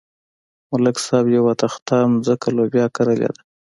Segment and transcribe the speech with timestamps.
[0.71, 3.39] ملک صاحب یوه تخته ځمکه لوبیا کرلې ده.